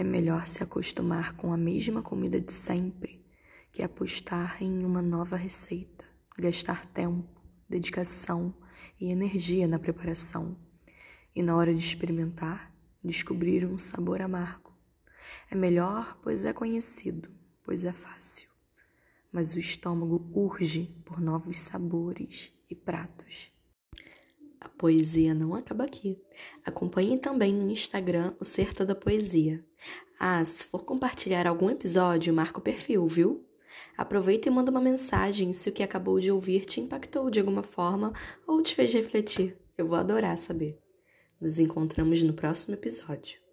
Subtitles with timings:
[0.00, 3.20] É melhor se acostumar com a mesma comida de sempre
[3.72, 6.04] que apostar em uma nova receita,
[6.38, 8.54] gastar tempo, dedicação
[9.00, 10.56] e energia na preparação.
[11.34, 12.72] E na hora de experimentar,
[13.02, 14.72] descobrir um sabor amargo.
[15.50, 17.28] É melhor, pois é conhecido,
[17.64, 18.48] pois é fácil.
[19.32, 23.50] Mas o estômago urge por novos sabores e pratos.
[24.78, 26.22] Poesia não acaba aqui.
[26.64, 29.64] Acompanhe também no Instagram o Certo da Poesia.
[30.18, 33.44] Ah, se for compartilhar algum episódio, marca o perfil, viu?
[33.96, 37.64] Aproveita e manda uma mensagem se o que acabou de ouvir te impactou de alguma
[37.64, 38.12] forma
[38.46, 39.58] ou te fez refletir.
[39.76, 40.78] Eu vou adorar saber.
[41.40, 43.47] Nos encontramos no próximo episódio.